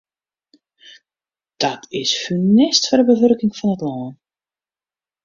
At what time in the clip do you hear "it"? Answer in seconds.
3.75-3.81